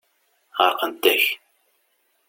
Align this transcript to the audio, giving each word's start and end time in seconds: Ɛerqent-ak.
Ɛerqent-ak. 0.63 1.25